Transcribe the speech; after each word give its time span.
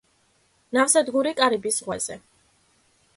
ნავსადგური 0.77 1.35
კარიბის 1.41 1.79
ზღვაზე. 1.83 2.21